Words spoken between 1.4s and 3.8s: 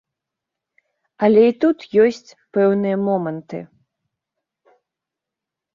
і тут ёсць пэўныя моманты.